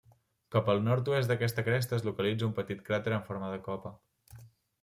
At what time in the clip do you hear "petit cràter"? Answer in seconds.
2.61-3.15